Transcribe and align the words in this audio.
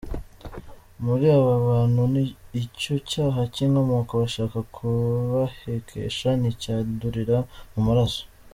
Muri 1.05 1.25
abana 1.39 1.51
b’abantu 1.67 1.99
icyo 2.61 2.95
cyaha 3.09 3.41
cy’inkomoko 3.53 4.11
bashaka 4.21 4.57
kubahekesha 4.73 6.29
nticyandurira 6.39 7.37
mu 7.73 7.81
maraso. 7.87 8.23